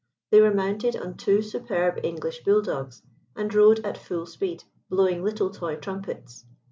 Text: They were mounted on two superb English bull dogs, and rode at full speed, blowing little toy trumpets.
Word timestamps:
They 0.31 0.41
were 0.41 0.51
mounted 0.51 0.95
on 0.95 1.15
two 1.15 1.43
superb 1.43 1.99
English 2.01 2.43
bull 2.43 2.63
dogs, 2.63 3.03
and 3.35 3.53
rode 3.53 3.85
at 3.85 3.99
full 3.99 4.25
speed, 4.25 4.63
blowing 4.89 5.23
little 5.23 5.51
toy 5.51 5.75
trumpets. 5.75 6.43